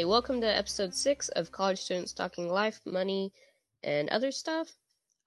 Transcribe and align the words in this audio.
Hi, 0.00 0.04
welcome 0.04 0.40
to 0.40 0.46
episode 0.46 0.94
six 0.94 1.28
of 1.28 1.52
College 1.52 1.78
Students 1.78 2.14
Talking 2.14 2.48
Life, 2.48 2.80
Money, 2.86 3.34
and 3.82 4.08
Other 4.08 4.32
Stuff. 4.32 4.72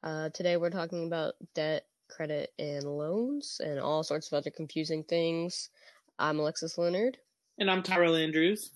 Uh, 0.01 0.29
today 0.29 0.57
we're 0.57 0.71
talking 0.71 1.05
about 1.05 1.35
debt, 1.53 1.85
credit, 2.09 2.51
and 2.57 2.83
loans, 2.83 3.61
and 3.63 3.79
all 3.79 4.01
sorts 4.01 4.25
of 4.25 4.33
other 4.33 4.49
confusing 4.49 5.03
things. 5.03 5.69
I'm 6.17 6.39
Alexis 6.39 6.79
Leonard. 6.79 7.19
And 7.59 7.69
I'm 7.69 7.83
Tyrell 7.83 8.15
Andrews. 8.15 8.71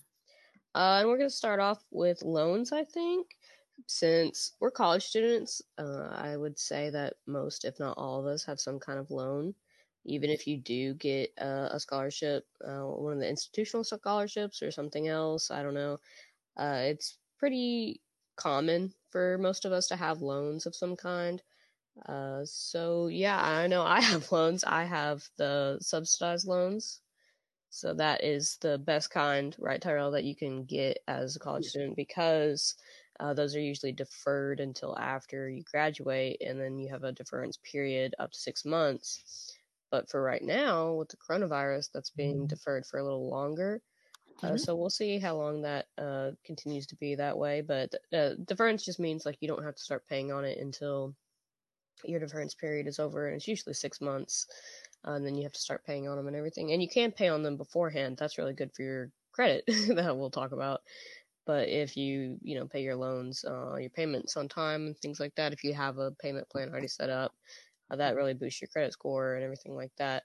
Uh, 0.72 0.98
and 1.00 1.08
we're 1.08 1.18
going 1.18 1.30
to 1.30 1.34
start 1.34 1.58
off 1.58 1.82
with 1.90 2.22
loans, 2.22 2.70
I 2.70 2.84
think. 2.84 3.26
Since 3.88 4.52
we're 4.60 4.70
college 4.70 5.02
students, 5.02 5.62
uh, 5.78 6.10
I 6.12 6.36
would 6.36 6.60
say 6.60 6.90
that 6.90 7.14
most, 7.26 7.64
if 7.64 7.80
not 7.80 7.98
all 7.98 8.20
of 8.20 8.26
us, 8.26 8.44
have 8.44 8.60
some 8.60 8.78
kind 8.78 9.00
of 9.00 9.10
loan 9.10 9.52
even 10.08 10.30
if 10.30 10.46
you 10.46 10.56
do 10.56 10.94
get 10.94 11.32
uh, 11.40 11.68
a 11.70 11.78
scholarship, 11.78 12.46
uh, 12.66 12.80
one 12.80 13.12
of 13.12 13.18
the 13.20 13.28
institutional 13.28 13.84
scholarships 13.84 14.62
or 14.62 14.70
something 14.70 15.08
else, 15.08 15.50
I 15.50 15.62
don't 15.62 15.74
know. 15.74 15.98
Uh, 16.56 16.80
it's 16.84 17.18
pretty 17.38 18.00
common 18.36 18.92
for 19.10 19.38
most 19.38 19.64
of 19.64 19.72
us 19.72 19.86
to 19.88 19.96
have 19.96 20.22
loans 20.22 20.66
of 20.66 20.74
some 20.74 20.96
kind. 20.96 21.42
Uh, 22.06 22.40
so 22.44 23.08
yeah, 23.08 23.40
I 23.40 23.66
know 23.66 23.82
I 23.84 24.00
have 24.12 24.32
loans. 24.32 24.64
I 24.64 24.84
have 24.84 25.22
the 25.36 25.78
subsidized 25.80 26.46
loans. 26.46 27.00
So 27.70 27.92
that 27.94 28.24
is 28.24 28.56
the 28.62 28.78
best 28.78 29.10
kind, 29.10 29.54
right, 29.58 29.80
Tyrell, 29.80 30.12
that 30.12 30.24
you 30.24 30.34
can 30.34 30.64
get 30.64 30.98
as 31.06 31.36
a 31.36 31.38
college 31.38 31.66
student 31.66 31.96
because 31.96 32.74
uh, 33.20 33.34
those 33.34 33.54
are 33.54 33.60
usually 33.60 33.92
deferred 33.92 34.60
until 34.60 34.96
after 34.98 35.50
you 35.50 35.62
graduate, 35.70 36.40
and 36.40 36.58
then 36.58 36.78
you 36.78 36.88
have 36.88 37.04
a 37.04 37.12
deference 37.12 37.58
period 37.70 38.14
up 38.18 38.32
to 38.32 38.38
six 38.38 38.64
months 38.64 39.57
but 39.90 40.08
for 40.10 40.22
right 40.22 40.42
now, 40.42 40.92
with 40.94 41.08
the 41.08 41.16
coronavirus, 41.16 41.90
that's 41.92 42.10
being 42.10 42.36
mm-hmm. 42.36 42.46
deferred 42.46 42.86
for 42.86 42.98
a 42.98 43.04
little 43.04 43.28
longer. 43.30 43.80
Uh, 44.42 44.48
mm-hmm. 44.48 44.56
so 44.56 44.76
we'll 44.76 44.90
see 44.90 45.18
how 45.18 45.36
long 45.36 45.62
that 45.62 45.86
uh, 45.96 46.30
continues 46.44 46.86
to 46.86 46.96
be 46.96 47.14
that 47.14 47.36
way. 47.36 47.60
But 47.60 47.92
uh, 48.12 48.30
deference 48.44 48.84
just 48.84 49.00
means 49.00 49.26
like 49.26 49.38
you 49.40 49.48
don't 49.48 49.64
have 49.64 49.74
to 49.74 49.82
start 49.82 50.06
paying 50.08 50.30
on 50.30 50.44
it 50.44 50.58
until 50.58 51.14
your 52.04 52.20
deference 52.20 52.54
period 52.54 52.86
is 52.86 53.00
over, 53.00 53.26
and 53.26 53.36
it's 53.36 53.48
usually 53.48 53.74
six 53.74 54.00
months. 54.00 54.46
Uh, 55.06 55.12
and 55.12 55.26
then 55.26 55.36
you 55.36 55.42
have 55.42 55.52
to 55.52 55.60
start 55.60 55.84
paying 55.84 56.08
on 56.08 56.16
them 56.16 56.26
and 56.26 56.36
everything. 56.36 56.72
And 56.72 56.82
you 56.82 56.88
can 56.88 57.12
pay 57.12 57.28
on 57.28 57.42
them 57.42 57.56
beforehand. 57.56 58.16
That's 58.18 58.38
really 58.38 58.52
good 58.52 58.72
for 58.74 58.82
your 58.82 59.10
credit 59.32 59.64
that 59.94 60.16
we'll 60.16 60.30
talk 60.30 60.52
about. 60.52 60.80
But 61.46 61.68
if 61.68 61.96
you 61.96 62.36
you 62.42 62.58
know 62.58 62.66
pay 62.66 62.82
your 62.82 62.96
loans, 62.96 63.44
uh, 63.44 63.76
your 63.76 63.90
payments 63.90 64.36
on 64.36 64.48
time 64.48 64.86
and 64.86 64.98
things 64.98 65.18
like 65.18 65.34
that, 65.36 65.52
if 65.52 65.64
you 65.64 65.72
have 65.72 65.98
a 65.98 66.10
payment 66.22 66.48
plan 66.50 66.68
already 66.68 66.88
set 66.88 67.10
up, 67.10 67.32
uh, 67.90 67.96
that 67.96 68.16
really 68.16 68.34
boosts 68.34 68.60
your 68.60 68.68
credit 68.68 68.92
score 68.92 69.34
and 69.34 69.44
everything 69.44 69.74
like 69.74 69.92
that. 69.98 70.24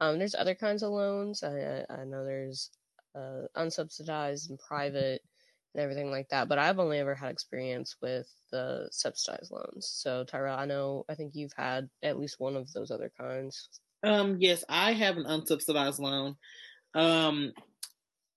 Um, 0.00 0.18
there's 0.18 0.34
other 0.34 0.54
kinds 0.54 0.82
of 0.82 0.90
loans. 0.90 1.42
I, 1.42 1.84
I 1.88 2.04
know 2.04 2.24
there's 2.24 2.70
uh, 3.14 3.42
unsubsidized 3.56 4.50
and 4.50 4.58
private 4.58 5.22
and 5.74 5.82
everything 5.82 6.10
like 6.10 6.28
that. 6.30 6.48
But 6.48 6.58
I've 6.58 6.78
only 6.78 6.98
ever 6.98 7.14
had 7.14 7.30
experience 7.30 7.96
with 8.02 8.28
the 8.50 8.88
subsidized 8.90 9.50
loans. 9.50 9.90
So 9.92 10.24
Tyra, 10.24 10.56
I 10.56 10.66
know 10.66 11.04
I 11.08 11.14
think 11.14 11.34
you've 11.34 11.52
had 11.56 11.88
at 12.02 12.18
least 12.18 12.40
one 12.40 12.56
of 12.56 12.72
those 12.72 12.90
other 12.90 13.10
kinds. 13.18 13.68
Um, 14.02 14.36
yes, 14.38 14.64
I 14.68 14.92
have 14.92 15.16
an 15.16 15.24
unsubsidized 15.24 15.98
loan. 15.98 16.36
Um, 16.94 17.52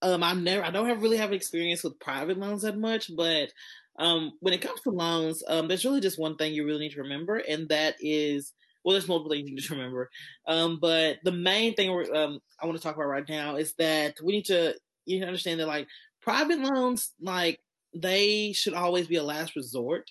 um, 0.02 0.24
I'm 0.24 0.44
never, 0.44 0.64
I 0.64 0.72
don't 0.72 0.88
have 0.88 1.02
really 1.02 1.18
have 1.18 1.34
experience 1.34 1.84
with 1.84 2.00
private 2.00 2.38
loans 2.38 2.62
that 2.62 2.78
much, 2.78 3.12
but 3.16 3.52
um, 4.00 4.34
when 4.40 4.54
it 4.54 4.62
comes 4.62 4.80
to 4.82 4.92
loans, 4.92 5.44
um, 5.48 5.68
there's 5.68 5.86
really 5.86 6.02
just 6.02 6.20
one 6.20 6.38
thing 6.38 6.54
you 6.54 6.66
really 6.66 6.80
need 6.80 6.94
to 6.94 7.02
remember, 7.02 7.38
and 7.38 7.68
that 7.70 7.96
is 8.00 8.54
well, 8.88 8.94
there's 8.94 9.10
multiple 9.10 9.30
things 9.30 9.50
you 9.50 9.56
need 9.56 9.66
to 9.66 9.76
remember. 9.76 10.10
Um, 10.48 10.80
but 10.80 11.18
the 11.26 11.34
main 11.34 11.74
thing 11.74 11.90
um, 12.16 12.40
I 12.58 12.66
want 12.66 12.78
to 12.78 12.82
talk 12.82 12.96
about 12.96 13.10
right 13.10 13.28
now 13.28 13.58
is 13.58 13.74
that 13.80 14.16
we 14.24 14.32
need 14.32 14.46
to 14.46 14.76
you 15.06 15.20
to 15.20 15.26
understand 15.26 15.60
that 15.60 15.68
like 15.68 15.90
private 16.22 16.60
loans, 16.60 17.12
like 17.22 17.60
they 17.94 18.54
should 18.54 18.74
always 18.74 19.08
be 19.08 19.18
a 19.18 19.24
last 19.24 19.58
resort 19.58 20.10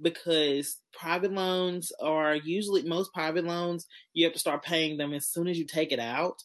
because 0.00 0.78
private 0.98 1.32
loans 1.32 1.92
are 2.00 2.34
usually 2.34 2.82
most 2.84 3.12
private 3.12 3.44
loans 3.44 3.86
you 4.14 4.24
have 4.24 4.32
to 4.32 4.38
start 4.38 4.64
paying 4.64 4.96
them 4.96 5.12
as 5.12 5.28
soon 5.28 5.46
as 5.46 5.58
you 5.58 5.66
take 5.66 5.92
it 5.92 6.00
out. 6.00 6.42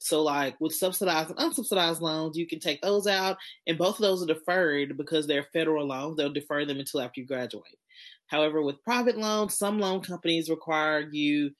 So 0.00 0.22
like 0.22 0.60
with 0.60 0.74
subsidized 0.74 1.30
and 1.30 1.38
unsubsidized 1.38 2.02
loans, 2.02 2.36
you 2.36 2.46
can 2.46 2.60
take 2.60 2.82
those 2.82 3.06
out 3.06 3.38
and 3.66 3.78
both 3.78 3.94
of 3.94 4.02
those 4.02 4.22
are 4.22 4.34
deferred 4.34 4.98
because 4.98 5.26
they're 5.26 5.46
federal 5.54 5.88
loans. 5.88 6.18
They'll 6.18 6.30
defer 6.30 6.66
them 6.66 6.78
until 6.78 7.00
after 7.00 7.22
you 7.22 7.26
graduate. 7.26 7.78
However, 8.32 8.62
with 8.62 8.82
private 8.82 9.18
loans, 9.18 9.58
some 9.58 9.78
loan 9.78 10.00
companies 10.00 10.48
require 10.48 11.06
you 11.12 11.50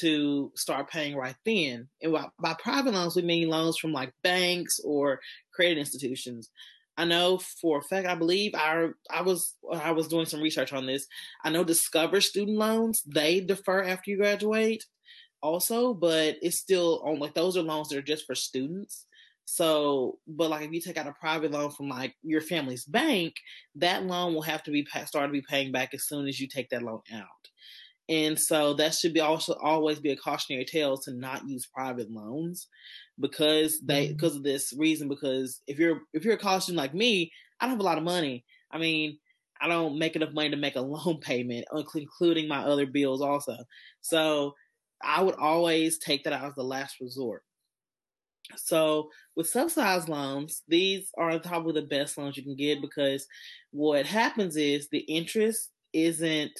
to 0.00 0.52
start 0.54 0.90
paying 0.90 1.16
right 1.16 1.34
then. 1.46 1.88
And 2.02 2.14
by, 2.38 2.54
private 2.58 2.92
loans, 2.92 3.16
we 3.16 3.22
mean 3.22 3.48
loans 3.48 3.78
from 3.78 3.94
like 3.94 4.12
banks 4.22 4.78
or 4.84 5.20
credit 5.54 5.78
institutions. 5.78 6.50
I 6.98 7.06
know 7.06 7.38
for 7.38 7.78
a 7.78 7.82
fact, 7.82 8.06
I 8.06 8.14
believe 8.14 8.52
I 8.54 8.88
I 9.10 9.22
was 9.22 9.54
I 9.72 9.92
was 9.92 10.08
doing 10.08 10.26
some 10.26 10.42
research 10.42 10.74
on 10.74 10.84
this. 10.84 11.06
I 11.44 11.50
know 11.50 11.64
Discover 11.64 12.20
student 12.20 12.58
loans 12.58 13.02
they 13.06 13.40
defer 13.40 13.82
after 13.82 14.10
you 14.10 14.18
graduate, 14.18 14.84
also, 15.40 15.94
but 15.94 16.36
it's 16.42 16.58
still 16.58 17.00
on 17.06 17.20
like 17.20 17.32
those 17.32 17.56
are 17.56 17.62
loans 17.62 17.88
that 17.88 17.98
are 17.98 18.02
just 18.02 18.26
for 18.26 18.34
students. 18.34 19.06
So, 19.50 20.18
but 20.26 20.50
like 20.50 20.66
if 20.66 20.72
you 20.72 20.80
take 20.82 20.98
out 20.98 21.06
a 21.06 21.14
private 21.18 21.52
loan 21.52 21.70
from 21.70 21.88
like 21.88 22.14
your 22.22 22.42
family's 22.42 22.84
bank, 22.84 23.32
that 23.76 24.04
loan 24.04 24.34
will 24.34 24.42
have 24.42 24.62
to 24.64 24.70
be 24.70 24.86
start 25.06 25.26
to 25.26 25.32
be 25.32 25.40
paying 25.40 25.72
back 25.72 25.94
as 25.94 26.06
soon 26.06 26.28
as 26.28 26.38
you 26.38 26.46
take 26.46 26.68
that 26.68 26.82
loan 26.82 27.00
out. 27.14 27.24
And 28.10 28.38
so 28.38 28.74
that 28.74 28.94
should 28.94 29.14
be 29.14 29.20
also 29.20 29.54
always 29.54 30.00
be 30.00 30.10
a 30.10 30.18
cautionary 30.18 30.66
tale 30.66 30.98
to 30.98 31.14
not 31.14 31.48
use 31.48 31.66
private 31.66 32.10
loans 32.10 32.68
because 33.18 33.80
they 33.80 34.08
because 34.08 34.32
mm-hmm. 34.32 34.40
of 34.40 34.44
this 34.44 34.74
reason. 34.76 35.08
Because 35.08 35.62
if 35.66 35.78
you're 35.78 36.02
if 36.12 36.26
you're 36.26 36.34
a 36.34 36.38
college 36.38 36.64
student 36.64 36.82
like 36.82 36.92
me, 36.92 37.32
I 37.58 37.64
don't 37.64 37.70
have 37.70 37.80
a 37.80 37.84
lot 37.84 37.96
of 37.96 38.04
money. 38.04 38.44
I 38.70 38.76
mean, 38.76 39.18
I 39.62 39.66
don't 39.66 39.98
make 39.98 40.14
enough 40.14 40.34
money 40.34 40.50
to 40.50 40.56
make 40.56 40.76
a 40.76 40.80
loan 40.82 41.20
payment, 41.20 41.64
including 41.94 42.48
my 42.48 42.58
other 42.58 42.84
bills 42.84 43.22
also. 43.22 43.56
So 44.02 44.52
I 45.02 45.22
would 45.22 45.36
always 45.36 45.96
take 45.96 46.24
that 46.24 46.34
out 46.34 46.44
as 46.44 46.54
the 46.54 46.64
last 46.64 46.96
resort. 47.00 47.44
So 48.56 49.10
with 49.36 49.48
subsidized 49.48 50.08
loans, 50.08 50.62
these 50.68 51.10
are 51.18 51.38
probably 51.38 51.80
the 51.80 51.86
best 51.86 52.16
loans 52.16 52.36
you 52.36 52.42
can 52.42 52.56
get 52.56 52.80
because 52.80 53.26
what 53.70 54.06
happens 54.06 54.56
is 54.56 54.88
the 54.88 55.00
interest 55.00 55.70
isn't 55.92 56.58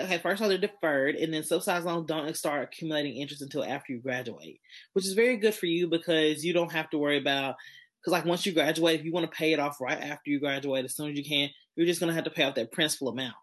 okay. 0.00 0.18
First 0.18 0.40
of 0.40 0.44
all, 0.44 0.48
they're 0.48 0.58
deferred, 0.58 1.16
and 1.16 1.32
then 1.32 1.42
subsidized 1.42 1.84
loans 1.84 2.06
don't 2.06 2.36
start 2.36 2.64
accumulating 2.64 3.16
interest 3.16 3.42
until 3.42 3.64
after 3.64 3.92
you 3.92 4.00
graduate, 4.00 4.60
which 4.94 5.06
is 5.06 5.12
very 5.12 5.36
good 5.36 5.54
for 5.54 5.66
you 5.66 5.88
because 5.88 6.44
you 6.44 6.52
don't 6.52 6.72
have 6.72 6.88
to 6.90 6.98
worry 6.98 7.18
about 7.18 7.56
because 8.00 8.12
like 8.12 8.24
once 8.24 8.46
you 8.46 8.52
graduate, 8.52 8.98
if 8.98 9.04
you 9.04 9.12
want 9.12 9.30
to 9.30 9.36
pay 9.36 9.52
it 9.52 9.60
off 9.60 9.80
right 9.80 10.00
after 10.00 10.30
you 10.30 10.40
graduate 10.40 10.86
as 10.86 10.96
soon 10.96 11.10
as 11.10 11.18
you 11.18 11.24
can, 11.24 11.50
you're 11.76 11.86
just 11.86 12.00
gonna 12.00 12.14
have 12.14 12.24
to 12.24 12.30
pay 12.30 12.44
off 12.44 12.54
that 12.54 12.72
principal 12.72 13.08
amount 13.08 13.34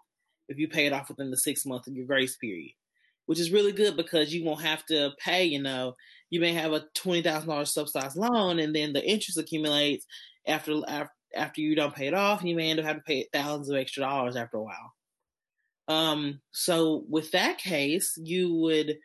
if 0.50 0.58
you 0.58 0.68
pay 0.68 0.86
it 0.86 0.94
off 0.94 1.10
within 1.10 1.30
the 1.30 1.38
six 1.38 1.66
months 1.66 1.88
of 1.88 1.96
your 1.96 2.08
grace 2.08 2.38
period 2.38 2.72
which 3.28 3.40
is 3.40 3.52
really 3.52 3.72
good 3.72 3.96
because 3.96 4.34
you 4.34 4.44
won't 4.44 4.64
have 4.64 4.84
to 4.88 5.12
pay, 5.20 5.46
you 5.46 5.62
know, 5.62 5.94
you 6.30 6.40
may 6.40 6.54
have 6.54 6.74
a 6.74 6.86
$20,000 6.98 7.68
subsidized 7.68 8.18
loan 8.18 8.60
and 8.60 8.76
then 8.76 8.94
the 8.94 9.08
interest 9.08 9.38
accumulates 9.38 10.06
after, 10.48 10.82
after, 10.88 11.14
after 11.36 11.62
you 11.62 11.76
don't 11.76 11.96
pay 11.96 12.08
it 12.08 12.14
off 12.14 12.40
and 12.40 12.50
you 12.50 12.56
may 12.56 12.70
end 12.70 12.80
up 12.80 12.86
having 12.86 13.02
to 13.02 13.06
pay 13.06 13.28
thousands 13.32 13.70
of 13.70 13.76
extra 13.76 14.02
dollars 14.02 14.36
after 14.36 14.58
a 14.58 14.64
while. 14.64 14.94
Um, 15.88 16.42
so 16.52 17.04
with 17.08 17.32
that 17.32 17.58
case, 17.58 18.18
you 18.18 18.54
would, 18.56 18.98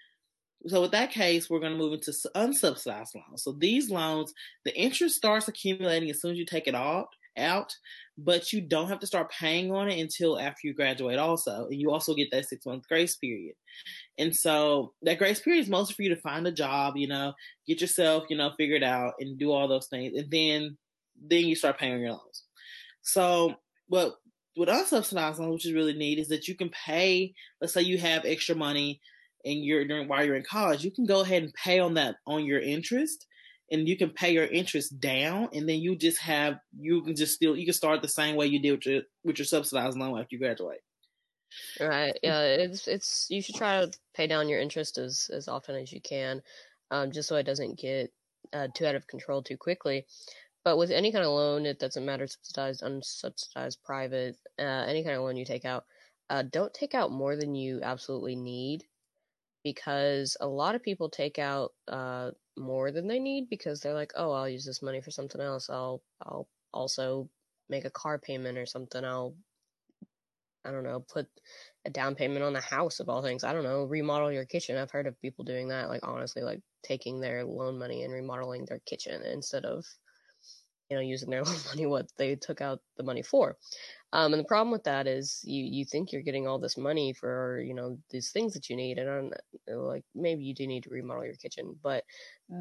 so 0.67 0.83
with 0.83 0.93
that 0.93 1.11
case, 1.11 1.51
we're 1.51 1.61
going 1.61 1.73
to 1.73 1.79
move 1.79 1.93
into 1.93 2.13
unsubsidized 2.37 3.15
loans. 3.15 3.43
So 3.43 3.53
these 3.53 3.91
loans, 3.91 4.33
the 4.65 4.77
interest 4.77 5.17
starts 5.17 5.49
accumulating 5.49 6.11
as 6.11 6.21
soon 6.21 6.33
as 6.33 6.39
you 6.39 6.47
take 6.47 6.69
it 6.69 6.75
out, 6.75 7.09
out, 7.37 7.75
but 8.19 8.53
you 8.53 8.61
don't 8.61 8.89
have 8.89 9.01
to 9.01 9.07
start 9.07 9.33
paying 9.33 9.73
on 9.73 9.89
it 9.89 10.01
until 10.01 10.39
after 10.39 10.61
you 10.65 10.75
graduate 10.75 11.19
also. 11.19 11.67
And 11.71 11.81
you 11.81 11.91
also 11.91 12.15
get 12.15 12.31
that 12.33 12.49
six 12.49 12.67
month 12.67 12.87
grace 12.89 13.17
period. 13.17 13.55
And 14.19 14.35
so 14.35 14.93
that 15.03 15.19
grace 15.19 15.41
period 15.41 15.61
is 15.61 15.69
mostly 15.69 15.95
for 15.95 16.03
you 16.03 16.15
to 16.15 16.21
find 16.21 16.47
a 16.47 16.53
job, 16.53 16.97
you 16.97 17.09
know, 17.09 17.33
get 17.67 17.81
yourself, 17.81 18.25
you 18.29 18.37
know, 18.37 18.53
figured 18.57 18.83
out 18.83 19.15
and 19.21 19.39
do 19.39 19.51
all 19.51 19.69
those 19.69 19.87
things. 19.87 20.13
And 20.17 20.31
then, 20.31 20.77
then 21.21 21.47
you 21.47 21.55
start 21.55 21.79
paying 21.79 21.95
on 21.95 22.01
your 22.01 22.11
loans. 22.11 22.45
So 23.03 23.55
what, 23.89 24.15
what 24.55 24.69
unsubsidized 24.69 25.39
loans, 25.39 25.55
which 25.55 25.67
is 25.67 25.73
really 25.73 25.95
neat, 25.95 26.19
is 26.19 26.29
that 26.29 26.49
you 26.49 26.55
can 26.55 26.71
pay, 26.71 27.35
let's 27.61 27.73
say 27.73 27.83
you 27.83 27.99
have 27.99 28.25
extra 28.25 28.55
money 28.55 29.01
and 29.45 29.65
you're 29.65 29.87
during 29.87 30.07
while 30.07 30.25
you're 30.25 30.37
in 30.37 30.45
college, 30.49 30.85
you 30.85 30.93
can 30.93 31.07
go 31.07 31.23
ahead 31.23 31.43
and 31.43 31.55
pay 31.55 31.79
on 31.79 31.95
that 31.95 32.17
on 32.27 32.45
your 32.45 32.61
interest 32.61 33.27
and 33.73 33.89
you 33.89 33.97
can 33.97 34.11
pay 34.11 34.33
your 34.33 34.45
interest 34.45 35.01
down 35.01 35.49
and 35.53 35.69
then 35.69 35.81
you 35.81 35.97
just 35.97 36.21
have 36.21 36.61
you 36.79 37.03
can 37.03 37.17
just 37.17 37.35
still 37.35 37.57
you 37.57 37.65
can 37.65 37.75
start 37.75 38.03
the 38.03 38.09
same 38.09 38.37
way 38.37 38.47
you 38.47 38.61
did 38.61 38.73
with 38.73 38.87
your 38.87 39.03
with 39.25 39.39
your 39.39 39.47
subsidized 39.47 39.99
loan 39.99 40.19
after 40.19 40.29
you 40.37 40.39
graduate. 40.39 40.81
Right. 41.81 42.17
Yeah. 42.23 42.43
It's 42.43 42.87
it's 42.87 43.27
you 43.31 43.43
should 43.43 43.57
try 43.57 43.85
to 43.85 43.91
pay 44.15 44.27
down 44.27 44.49
your 44.49 44.61
interest 44.61 44.99
as 44.99 45.31
as 45.33 45.49
often 45.49 45.75
as 45.75 45.93
you 45.93 46.01
can, 46.01 46.43
um, 46.91 47.11
just 47.11 47.29
so 47.29 47.37
it 47.37 47.45
doesn't 47.45 47.79
get 47.79 48.13
uh, 48.53 48.69
too 48.75 48.87
out 48.87 48.95
of 48.95 49.07
control 49.07 49.43
too 49.43 49.57
quickly. 49.57 50.07
But 50.65 50.77
with 50.77 50.91
any 50.91 51.11
kind 51.11 51.25
of 51.25 51.33
loan, 51.33 51.67
it 51.67 51.81
doesn't 51.81 52.05
matter 52.05 52.27
subsidized, 52.27 52.83
unsubsidized, 52.83 53.79
private, 53.85 54.37
uh, 54.59 54.85
any 54.87 55.03
kind 55.03 55.17
of 55.17 55.23
loan 55.23 55.37
you 55.37 55.45
take 55.45 55.65
out, 55.65 55.85
uh, 56.31 56.43
don't 56.43 56.73
take 56.73 56.95
out 56.95 57.11
more 57.11 57.37
than 57.37 57.57
you 57.57 57.81
absolutely 57.83 58.37
need, 58.37 58.85
because 59.65 60.37
a 60.41 60.47
lot 60.47 60.77
of 60.77 60.83
people 60.83 61.09
take 61.09 61.41
out 61.41 61.73
uh, 61.89 62.31
more 62.57 62.91
than 62.93 63.07
they 63.09 63.19
need 63.19 63.49
because 63.49 63.81
they're 63.81 63.95
like, 63.95 64.13
oh, 64.17 64.33
I'll 64.33 64.49
use 64.49 64.65
this 64.65 64.83
money 64.83 65.01
for 65.01 65.11
something 65.11 65.41
else. 65.41 65.71
I'll 65.71 66.03
I'll 66.23 66.49
also 66.73 67.29
make 67.69 67.85
a 67.85 67.91
car 67.91 68.19
payment 68.19 68.59
or 68.59 68.67
something. 68.67 69.05
I'll 69.05 69.35
I 70.65 70.71
don't 70.71 70.85
know, 70.85 71.01
put 71.01 71.27
a 71.85 71.91
down 71.91 72.15
payment 72.15 72.45
on 72.45 72.53
the 72.53 72.61
house 72.61 73.01
of 73.01 73.09
all 73.09 73.23
things. 73.23 73.43
I 73.43 73.53
don't 73.53 73.65
know, 73.65 73.85
remodel 73.85 74.31
your 74.31 74.45
kitchen. 74.45 74.77
I've 74.77 74.93
heard 74.93 75.07
of 75.09 75.21
people 75.21 75.45
doing 75.45 75.69
that, 75.69 75.89
like 75.89 76.07
honestly, 76.07 76.43
like 76.43 76.61
taking 76.85 77.21
their 77.21 77.45
loan 77.45 77.79
money 77.79 78.05
and 78.05 78.13
remodeling 78.13 78.65
their 78.67 78.79
kitchen 78.87 79.23
instead 79.23 79.65
of, 79.65 79.85
you 80.93 80.99
know, 80.99 81.03
using 81.03 81.31
their 81.31 81.41
own 81.49 81.57
money 81.69 81.87
what 81.87 82.07
they 82.19 82.37
took 82.37 82.61
out 82.61 82.81
the 82.99 83.03
money 83.03 83.23
for. 83.23 83.57
Um, 84.13 84.35
and 84.35 84.41
the 84.41 84.47
problem 84.47 84.71
with 84.71 84.85
that 84.85 85.07
is 85.07 85.41
you 85.43 85.65
you 85.65 85.87
think 85.87 86.13
you're 86.13 86.21
getting 86.23 86.47
all 86.47 86.59
this 86.59 86.77
money 86.77 87.15
for 87.15 87.63
you 87.63 87.73
know 87.73 87.97
these 88.11 88.31
things 88.31 88.53
that 88.53 88.69
you 88.69 88.77
need, 88.77 88.99
and 88.99 89.33
i 89.69 89.73
like 89.73 90.05
maybe 90.15 90.45
you 90.45 90.55
do 90.55 90.67
need 90.67 90.83
to 90.85 90.91
remodel 90.91 91.25
your 91.25 91.35
kitchen, 91.35 91.75
but 91.83 92.05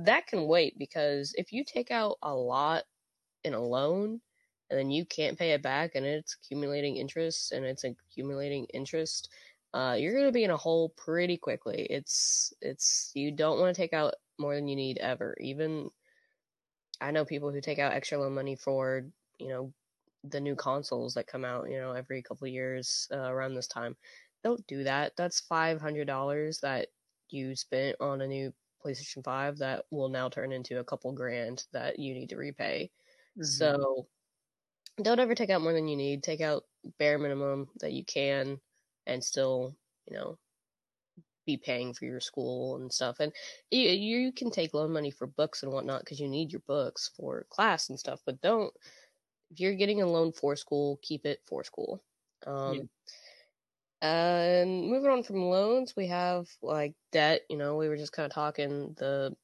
that 0.05 0.27
can 0.27 0.47
wait 0.47 0.79
because 0.79 1.33
if 1.35 1.51
you 1.51 1.65
take 1.65 1.91
out 1.91 2.17
a 2.23 2.33
lot 2.33 2.83
in 3.43 3.53
a 3.53 3.59
loan 3.59 4.21
and 4.69 4.79
then 4.79 4.89
you 4.89 5.05
can't 5.05 5.37
pay 5.37 5.51
it 5.51 5.61
back 5.61 5.95
and 5.95 6.05
it's 6.05 6.37
accumulating 6.41 6.95
interest 6.95 7.51
and 7.51 7.65
it's 7.65 7.83
accumulating 7.83 8.65
interest 8.73 9.29
uh, 9.73 9.95
you're 9.97 10.13
going 10.13 10.25
to 10.25 10.31
be 10.31 10.43
in 10.43 10.51
a 10.51 10.57
hole 10.57 10.93
pretty 10.95 11.37
quickly 11.37 11.87
it's 11.89 12.53
it's 12.61 13.11
you 13.15 13.31
don't 13.31 13.59
want 13.59 13.75
to 13.75 13.81
take 13.81 13.93
out 13.93 14.13
more 14.39 14.55
than 14.55 14.67
you 14.67 14.75
need 14.75 14.97
ever 14.99 15.35
even 15.41 15.89
i 17.01 17.11
know 17.11 17.25
people 17.25 17.51
who 17.51 17.61
take 17.61 17.79
out 17.79 17.93
extra 17.93 18.17
loan 18.17 18.33
money 18.33 18.55
for 18.55 19.03
you 19.39 19.49
know 19.49 19.73
the 20.25 20.39
new 20.39 20.55
consoles 20.55 21.13
that 21.13 21.27
come 21.27 21.43
out 21.43 21.69
you 21.69 21.77
know 21.77 21.93
every 21.93 22.21
couple 22.21 22.45
of 22.45 22.53
years 22.53 23.07
uh, 23.11 23.31
around 23.31 23.55
this 23.55 23.67
time 23.67 23.95
don't 24.43 24.65
do 24.67 24.83
that 24.83 25.13
that's 25.17 25.43
$500 25.51 26.59
that 26.61 26.87
you 27.29 27.55
spent 27.55 27.95
on 27.99 28.21
a 28.21 28.27
new 28.27 28.51
playstation 28.83 29.23
5 29.23 29.57
that 29.59 29.85
will 29.91 30.09
now 30.09 30.29
turn 30.29 30.51
into 30.51 30.79
a 30.79 30.83
couple 30.83 31.11
grand 31.11 31.65
that 31.73 31.99
you 31.99 32.13
need 32.13 32.29
to 32.29 32.37
repay 32.37 32.89
mm-hmm. 33.37 33.43
so 33.43 34.07
don't 35.01 35.19
ever 35.19 35.35
take 35.35 35.49
out 35.49 35.61
more 35.61 35.73
than 35.73 35.87
you 35.87 35.95
need. 35.95 36.23
Take 36.23 36.41
out 36.41 36.63
bare 36.99 37.17
minimum 37.17 37.69
that 37.79 37.93
you 37.93 38.03
can 38.03 38.59
and 39.07 39.23
still, 39.23 39.75
you 40.09 40.17
know, 40.17 40.37
be 41.51 41.57
paying 41.57 41.93
for 41.93 42.05
your 42.05 42.19
school 42.19 42.77
and 42.77 42.91
stuff. 42.91 43.19
And 43.19 43.31
you, 43.69 43.89
you 43.89 44.31
can 44.31 44.51
take 44.51 44.73
loan 44.73 44.93
money 44.93 45.11
for 45.11 45.27
books 45.27 45.63
and 45.63 45.71
whatnot 45.71 46.01
because 46.01 46.19
you 46.19 46.27
need 46.27 46.51
your 46.51 46.61
books 46.67 47.11
for 47.15 47.45
class 47.49 47.89
and 47.89 47.99
stuff. 47.99 48.21
But 48.25 48.41
don't, 48.41 48.73
if 49.51 49.59
you're 49.59 49.75
getting 49.75 50.01
a 50.01 50.07
loan 50.07 50.31
for 50.31 50.55
school, 50.55 50.99
keep 51.01 51.25
it 51.25 51.41
for 51.45 51.63
school. 51.63 52.01
Um, 52.47 52.73
yeah. 52.73 52.81
And 54.03 54.89
moving 54.89 55.11
on 55.11 55.23
from 55.23 55.43
loans, 55.43 55.95
we 55.95 56.07
have 56.07 56.47
like 56.61 56.93
debt. 57.11 57.41
You 57.49 57.57
know, 57.57 57.75
we 57.75 57.87
were 57.87 57.97
just 57.97 58.13
kind 58.13 58.25
of 58.25 58.33
talking 58.33 58.95
the 58.97 59.35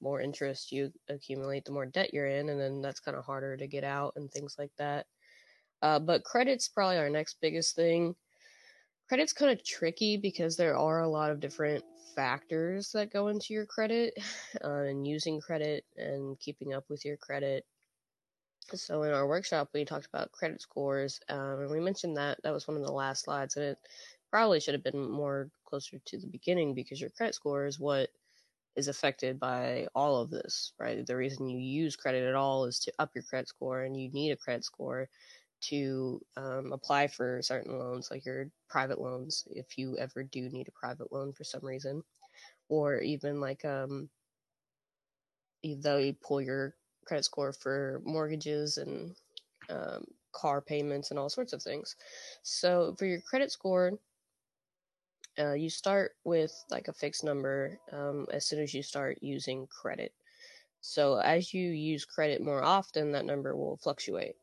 more 0.00 0.20
interest 0.20 0.72
you 0.72 0.92
accumulate, 1.08 1.66
the 1.66 1.72
more 1.72 1.84
debt 1.84 2.14
you're 2.14 2.26
in, 2.26 2.48
and 2.48 2.58
then 2.58 2.80
that's 2.80 3.00
kind 3.00 3.18
of 3.18 3.24
harder 3.24 3.56
to 3.56 3.66
get 3.66 3.84
out 3.84 4.14
and 4.16 4.30
things 4.30 4.56
like 4.58 4.70
that. 4.78 5.06
Uh, 5.82 5.98
but 5.98 6.24
credit's 6.24 6.68
probably 6.68 6.96
our 6.96 7.10
next 7.10 7.36
biggest 7.42 7.76
thing. 7.76 8.14
Credit's 9.10 9.32
kind 9.32 9.50
of 9.50 9.64
tricky 9.64 10.16
because 10.16 10.56
there 10.56 10.78
are 10.78 11.00
a 11.00 11.08
lot 11.08 11.32
of 11.32 11.40
different 11.40 11.84
factors 12.14 12.92
that 12.92 13.12
go 13.12 13.26
into 13.26 13.52
your 13.52 13.66
credit 13.66 14.14
uh, 14.62 14.68
and 14.82 15.04
using 15.04 15.40
credit 15.40 15.84
and 15.96 16.38
keeping 16.38 16.74
up 16.74 16.84
with 16.88 17.04
your 17.04 17.16
credit. 17.16 17.66
So 18.72 19.02
in 19.02 19.12
our 19.12 19.26
workshop, 19.26 19.70
we 19.74 19.84
talked 19.84 20.06
about 20.06 20.30
credit 20.30 20.62
scores, 20.62 21.18
um, 21.28 21.62
and 21.62 21.70
we 21.72 21.80
mentioned 21.80 22.16
that 22.18 22.38
that 22.44 22.52
was 22.52 22.68
one 22.68 22.76
of 22.76 22.84
the 22.84 22.92
last 22.92 23.24
slides, 23.24 23.56
and 23.56 23.64
it 23.64 23.78
probably 24.30 24.60
should 24.60 24.74
have 24.74 24.84
been 24.84 25.10
more 25.10 25.50
closer 25.64 25.98
to 26.04 26.16
the 26.16 26.28
beginning 26.28 26.72
because 26.72 27.00
your 27.00 27.10
credit 27.10 27.34
score 27.34 27.66
is 27.66 27.80
what 27.80 28.10
is 28.76 28.86
affected 28.86 29.40
by 29.40 29.88
all 29.92 30.22
of 30.22 30.30
this, 30.30 30.72
right? 30.78 31.04
The 31.04 31.16
reason 31.16 31.48
you 31.48 31.58
use 31.58 31.96
credit 31.96 32.28
at 32.28 32.36
all 32.36 32.64
is 32.64 32.78
to 32.78 32.92
up 33.00 33.10
your 33.16 33.24
credit 33.24 33.48
score, 33.48 33.82
and 33.82 34.00
you 34.00 34.08
need 34.12 34.30
a 34.30 34.36
credit 34.36 34.64
score 34.64 35.08
to 35.62 36.20
um, 36.36 36.72
apply 36.72 37.08
for 37.08 37.40
certain 37.42 37.78
loans, 37.78 38.10
like 38.10 38.24
your 38.24 38.50
private 38.68 39.00
loans, 39.00 39.46
if 39.50 39.78
you 39.78 39.96
ever 39.98 40.22
do 40.22 40.48
need 40.48 40.68
a 40.68 40.72
private 40.72 41.12
loan 41.12 41.32
for 41.32 41.44
some 41.44 41.64
reason, 41.64 42.02
or 42.68 43.00
even 43.00 43.40
like 43.40 43.64
um, 43.64 44.08
you 45.62 46.16
pull 46.22 46.40
your 46.40 46.74
credit 47.04 47.24
score 47.24 47.52
for 47.52 48.00
mortgages 48.04 48.78
and 48.78 49.14
um, 49.68 50.04
car 50.32 50.60
payments 50.60 51.10
and 51.10 51.18
all 51.18 51.28
sorts 51.28 51.52
of 51.52 51.62
things. 51.62 51.96
So 52.42 52.94
for 52.98 53.06
your 53.06 53.20
credit 53.20 53.52
score, 53.52 53.98
uh, 55.38 55.54
you 55.54 55.70
start 55.70 56.12
with 56.24 56.52
like 56.70 56.88
a 56.88 56.92
fixed 56.92 57.24
number 57.24 57.78
um, 57.92 58.26
as 58.32 58.46
soon 58.46 58.60
as 58.60 58.74
you 58.74 58.82
start 58.82 59.18
using 59.20 59.66
credit. 59.66 60.12
So 60.80 61.18
as 61.18 61.52
you 61.52 61.70
use 61.70 62.04
credit 62.04 62.42
more 62.42 62.62
often, 62.62 63.12
that 63.12 63.26
number 63.26 63.56
will 63.56 63.76
fluctuate. 63.76 64.36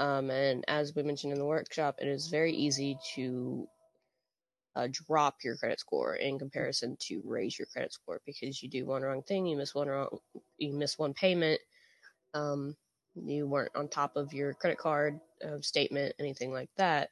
Um, 0.00 0.30
and 0.30 0.64
as 0.68 0.94
we 0.94 1.02
mentioned 1.02 1.32
in 1.32 1.38
the 1.38 1.44
workshop, 1.44 1.96
it 2.00 2.08
is 2.08 2.28
very 2.28 2.52
easy 2.52 2.96
to 3.14 3.68
uh, 4.76 4.88
drop 4.90 5.36
your 5.44 5.56
credit 5.56 5.80
score 5.80 6.16
in 6.16 6.38
comparison 6.38 6.96
to 7.00 7.20
raise 7.24 7.58
your 7.58 7.66
credit 7.66 7.92
score 7.92 8.20
because 8.24 8.62
you 8.62 8.68
do 8.68 8.86
one 8.86 9.02
wrong 9.02 9.22
thing, 9.22 9.46
you 9.46 9.56
miss 9.56 9.74
one 9.74 9.88
wrong, 9.88 10.18
you 10.58 10.72
miss 10.72 10.98
one 10.98 11.12
payment, 11.12 11.60
um, 12.34 12.76
you 13.14 13.46
weren't 13.46 13.74
on 13.74 13.88
top 13.88 14.16
of 14.16 14.32
your 14.32 14.54
credit 14.54 14.78
card 14.78 15.20
uh, 15.44 15.60
statement, 15.60 16.14
anything 16.18 16.52
like 16.52 16.70
that 16.76 17.10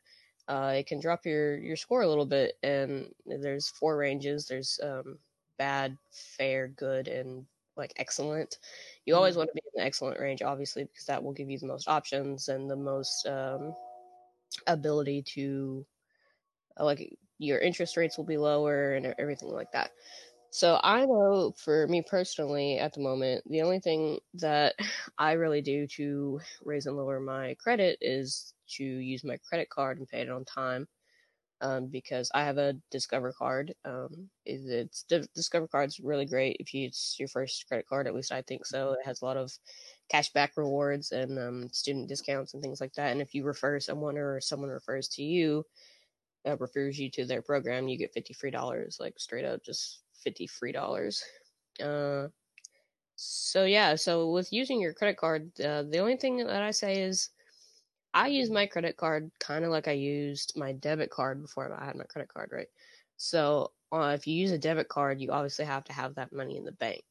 uh, 0.49 0.73
it 0.77 0.87
can 0.87 0.99
drop 0.99 1.27
your 1.27 1.59
your 1.59 1.77
score 1.77 2.03
a 2.03 2.09
little 2.09 2.27
bit. 2.27 2.55
And 2.63 3.09
there's 3.27 3.69
four 3.69 3.97
ranges. 3.97 4.47
There's 4.47 4.81
um, 4.83 5.19
bad, 5.59 5.97
fair, 6.11 6.69
good, 6.69 7.07
and 7.07 7.45
like 7.79 7.95
excellent. 7.97 8.59
You 9.07 9.15
always 9.15 9.33
mm-hmm. 9.33 9.39
want 9.39 9.51
to 9.51 9.55
be 9.55 9.63
in 9.65 9.81
the 9.81 9.87
excellent 9.87 10.21
range, 10.21 10.43
obviously, 10.43 10.85
because 10.85 11.07
that 11.07 11.23
will 11.23 11.33
give 11.33 11.49
you 11.49 11.59
the 11.59 11.67
most 11.67 11.89
options 11.89 12.49
and 12.49 12.71
the 12.71 12.77
most 12.77 13.27
um, 13.27 13.75
ability 14.67 15.23
to 15.35 15.87
uh, 16.79 16.85
like 16.85 17.17
your 17.39 17.59
interest 17.59 17.97
rates 17.97 18.19
will 18.19 18.25
be 18.25 18.37
lower 18.37 18.95
and 18.95 19.15
everything 19.19 19.51
like 19.51 19.71
that. 19.73 19.93
So 20.51 20.81
I 20.83 21.05
know 21.05 21.55
for 21.57 21.87
me 21.89 22.03
personally 22.03 22.79
at 22.79 22.95
the 22.95 23.01
moment, 23.01 23.45
the 23.49 23.63
only 23.63 23.81
thing 23.81 24.19
that 24.35 24.75
I 25.19 25.33
really 25.33 25.61
do 25.61 25.87
to 25.97 26.41
raise 26.65 26.87
and 26.87 26.97
lower 26.97 27.21
my 27.21 27.55
credit 27.59 27.99
is 28.01 28.55
to 28.77 28.85
use 28.85 29.25
my 29.25 29.39
credit 29.49 29.71
card 29.71 29.99
and 29.99 30.09
pay 30.09 30.21
it 30.21 30.31
on 30.31 30.45
time. 30.45 30.89
Um, 31.61 31.87
because 31.87 32.31
I 32.35 32.45
have 32.45 32.57
a 32.57 32.77
Discover 32.93 33.33
card. 33.33 33.75
Um, 33.85 34.31
it's 34.47 35.05
Discover 35.35 35.67
card's 35.67 35.99
really 35.99 36.25
great 36.25 36.57
if 36.61 36.73
you, 36.73 36.87
it's 36.87 37.17
your 37.19 37.27
first 37.27 37.67
credit 37.67 37.89
card. 37.89 38.07
At 38.07 38.15
least 38.15 38.31
I 38.31 38.43
think 38.43 38.65
so. 38.65 38.93
It 38.93 39.05
has 39.05 39.23
a 39.23 39.25
lot 39.25 39.37
of 39.37 39.51
cashback 40.13 40.51
rewards 40.57 41.11
and 41.11 41.37
um, 41.37 41.69
student 41.71 42.09
discounts 42.09 42.55
and 42.55 42.63
things 42.63 42.81
like 42.81 42.93
that. 42.95 43.11
And 43.11 43.21
if 43.21 43.35
you 43.35 43.45
refer 43.45 43.81
someone 43.81 44.17
or 44.17 44.41
someone 44.41 44.71
refers 44.71 45.09
to 45.09 45.23
you, 45.25 45.65
uh, 46.47 46.57
refers 46.59 46.97
you 46.97 47.11
to 47.11 47.25
their 47.25 47.43
program, 47.43 47.89
you 47.89 47.99
get 47.99 48.15
fifty 48.15 48.35
free 48.35 48.53
dollars, 48.53 48.99
like 49.01 49.19
straight 49.19 49.45
up, 49.45 49.65
just 49.65 50.03
fifty 50.23 50.47
free 50.47 50.73
dollars. 50.73 51.25
Uh, 51.83 52.29
so 53.17 53.65
yeah, 53.65 53.97
so 53.97 54.31
with 54.31 54.53
using 54.53 54.81
your 54.81 54.95
credit 54.95 55.17
card, 55.17 55.51
uh, 55.61 55.83
the 55.83 55.99
only 55.99 56.17
thing 56.17 56.37
that 56.39 56.63
I 56.63 56.71
say 56.71 57.03
is 57.03 57.31
I 58.19 58.27
use 58.29 58.51
my 58.51 58.67
credit 58.67 58.97
card 58.97 59.31
kind 59.39 59.65
of 59.65 59.71
like 59.71 59.89
I 59.89 59.93
used 59.93 60.53
my 60.57 60.73
debit 60.73 61.11
card 61.11 61.41
before 61.41 61.73
I 61.73 61.87
had 61.87 61.97
my 61.97 62.05
credit 62.05 62.29
card, 62.29 62.51
right? 62.53 62.69
So 63.17 63.73
uh, 63.93 64.13
if 64.15 64.27
you 64.27 64.35
use 64.35 64.51
a 64.51 64.59
debit 64.59 64.89
card, 64.89 65.21
you 65.21 65.31
obviously 65.31 65.65
have 65.67 65.85
to 65.85 65.93
have 65.93 66.17
that 66.17 66.33
money 66.33 66.57
in 66.57 66.65
the 66.65 66.73
bank. 66.73 67.05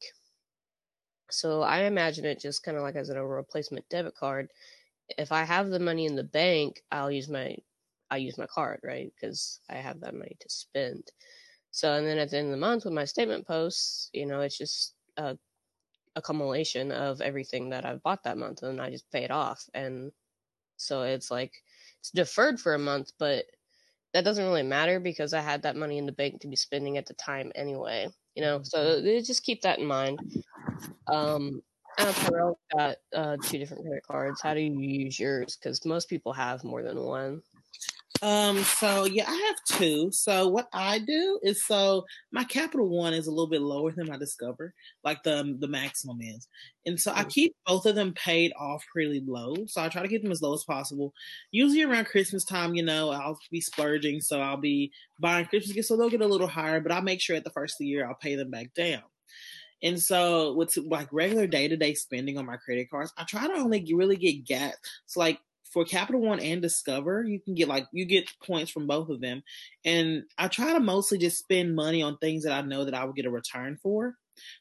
So 1.30 1.62
I 1.62 1.84
imagine 1.84 2.24
it 2.24 2.40
just 2.40 2.62
kind 2.62 2.76
of 2.76 2.82
like 2.82 2.96
as 2.96 3.08
a 3.10 3.24
replacement 3.24 3.88
debit 3.88 4.14
card. 4.14 4.50
If 5.18 5.32
I 5.32 5.44
have 5.44 5.70
the 5.70 5.80
money 5.80 6.06
in 6.06 6.16
the 6.16 6.24
bank, 6.24 6.82
I'll 6.92 7.10
use 7.10 7.28
my 7.28 7.56
I 8.10 8.18
use 8.18 8.38
my 8.38 8.46
card, 8.46 8.80
right? 8.84 9.12
Because 9.14 9.60
I 9.70 9.76
have 9.76 10.00
that 10.00 10.14
money 10.14 10.36
to 10.40 10.50
spend. 10.50 11.12
So 11.72 11.94
and 11.94 12.06
then 12.06 12.18
at 12.18 12.30
the 12.30 12.38
end 12.38 12.48
of 12.48 12.52
the 12.52 12.58
month 12.58 12.84
with 12.84 12.94
my 12.94 13.06
statement 13.06 13.46
posts, 13.46 14.10
you 14.14 14.26
know, 14.26 14.40
it's 14.42 14.58
just 14.58 14.94
a 15.16 15.38
accumulation 16.16 16.92
of 16.92 17.20
everything 17.22 17.70
that 17.70 17.86
I've 17.86 18.02
bought 18.02 18.24
that 18.24 18.38
month 18.38 18.62
and 18.62 18.80
I 18.80 18.90
just 18.90 19.10
pay 19.12 19.24
it 19.24 19.30
off 19.32 19.68
and 19.74 20.12
so 20.78 21.02
it's 21.02 21.30
like 21.30 21.52
it's 22.00 22.10
deferred 22.10 22.60
for 22.60 22.74
a 22.74 22.78
month, 22.78 23.12
but 23.18 23.44
that 24.14 24.24
doesn't 24.24 24.44
really 24.44 24.62
matter 24.62 25.00
because 25.00 25.34
I 25.34 25.40
had 25.40 25.62
that 25.62 25.76
money 25.76 25.98
in 25.98 26.06
the 26.06 26.12
bank 26.12 26.40
to 26.40 26.48
be 26.48 26.56
spending 26.56 26.96
at 26.96 27.06
the 27.06 27.14
time 27.14 27.52
anyway. 27.54 28.08
You 28.34 28.42
know, 28.42 28.60
so 28.62 28.78
mm-hmm. 28.78 29.24
just 29.24 29.44
keep 29.44 29.62
that 29.62 29.78
in 29.78 29.86
mind. 29.86 30.20
Um, 31.06 31.62
Tyrell 31.98 32.58
got 32.74 32.96
uh, 33.14 33.36
two 33.42 33.58
different 33.58 33.84
credit 33.84 34.04
cards. 34.06 34.40
How 34.40 34.54
do 34.54 34.60
you 34.60 34.80
use 34.80 35.18
yours? 35.18 35.58
Because 35.60 35.84
most 35.84 36.08
people 36.08 36.32
have 36.32 36.64
more 36.64 36.82
than 36.82 37.02
one. 37.02 37.42
Um, 38.22 38.58
so 38.64 39.04
yeah, 39.04 39.24
I 39.28 39.34
have 39.46 39.78
two. 39.78 40.10
So 40.12 40.48
what 40.48 40.68
I 40.72 40.98
do 40.98 41.38
is 41.42 41.64
so 41.64 42.04
my 42.32 42.44
capital 42.44 42.88
one 42.88 43.14
is 43.14 43.26
a 43.26 43.30
little 43.30 43.48
bit 43.48 43.62
lower 43.62 43.92
than 43.92 44.08
my 44.08 44.16
discover, 44.16 44.74
like 45.04 45.22
the 45.22 45.56
the 45.58 45.68
maximum 45.68 46.20
is. 46.20 46.48
And 46.86 46.98
so 46.98 47.12
I 47.14 47.24
mm. 47.24 47.30
keep 47.30 47.56
both 47.66 47.86
of 47.86 47.94
them 47.94 48.14
paid 48.14 48.52
off 48.58 48.84
pretty 48.92 49.22
low. 49.26 49.54
So 49.66 49.82
I 49.82 49.88
try 49.88 50.02
to 50.02 50.08
keep 50.08 50.22
them 50.22 50.32
as 50.32 50.42
low 50.42 50.54
as 50.54 50.64
possible. 50.64 51.12
Usually 51.52 51.82
around 51.82 52.06
Christmas 52.06 52.44
time, 52.44 52.74
you 52.74 52.82
know, 52.82 53.10
I'll 53.10 53.38
be 53.50 53.60
splurging, 53.60 54.20
so 54.20 54.40
I'll 54.40 54.56
be 54.56 54.90
buying 55.20 55.46
Christmas 55.46 55.74
gifts, 55.74 55.88
so 55.88 55.96
they'll 55.96 56.10
get 56.10 56.20
a 56.20 56.26
little 56.26 56.46
higher, 56.46 56.80
but 56.80 56.92
I'll 56.92 57.02
make 57.02 57.20
sure 57.20 57.36
at 57.36 57.44
the 57.44 57.50
first 57.50 57.74
of 57.74 57.78
the 57.80 57.86
year 57.86 58.06
I'll 58.06 58.14
pay 58.14 58.34
them 58.34 58.50
back 58.50 58.74
down. 58.74 59.02
And 59.82 60.00
so 60.00 60.54
with 60.54 60.76
like 60.76 61.08
regular 61.12 61.46
day 61.46 61.68
to 61.68 61.76
day 61.76 61.94
spending 61.94 62.36
on 62.36 62.46
my 62.46 62.56
credit 62.56 62.90
cards, 62.90 63.12
I 63.16 63.24
try 63.24 63.46
to 63.46 63.54
only 63.54 63.86
really 63.94 64.16
get 64.16 64.44
gas. 64.44 64.74
So 65.06 65.20
like 65.20 65.38
for 65.72 65.84
Capital 65.84 66.20
One 66.20 66.40
and 66.40 66.62
Discover, 66.62 67.24
you 67.24 67.40
can 67.40 67.54
get 67.54 67.68
like 67.68 67.86
you 67.92 68.04
get 68.04 68.30
points 68.44 68.70
from 68.70 68.86
both 68.86 69.08
of 69.08 69.20
them. 69.20 69.42
And 69.84 70.24
I 70.38 70.48
try 70.48 70.72
to 70.72 70.80
mostly 70.80 71.18
just 71.18 71.38
spend 71.38 71.74
money 71.74 72.02
on 72.02 72.18
things 72.18 72.44
that 72.44 72.52
I 72.52 72.62
know 72.62 72.84
that 72.84 72.94
I 72.94 73.04
will 73.04 73.12
get 73.12 73.26
a 73.26 73.30
return 73.30 73.78
for. 73.82 74.14